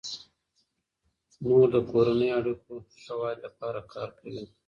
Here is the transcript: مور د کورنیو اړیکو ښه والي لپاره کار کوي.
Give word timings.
مور 1.43 1.67
د 1.73 1.77
کورنیو 1.89 2.35
اړیکو 2.39 2.73
ښه 3.01 3.13
والي 3.19 3.39
لپاره 3.45 3.79
کار 3.93 4.09
کوي. 4.19 4.43